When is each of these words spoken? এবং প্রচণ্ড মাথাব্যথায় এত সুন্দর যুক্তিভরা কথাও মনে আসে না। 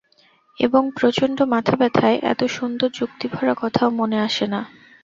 এবং 0.59 0.83
প্রচণ্ড 0.99 1.37
মাথাব্যথায় 1.53 2.17
এত 2.23 2.41
সুন্দর 2.49 2.89
যুক্তিভরা 2.91 3.53
কথাও 3.57 3.89
মনে 3.99 4.17
আসে 4.19 4.45
না। 4.47 4.61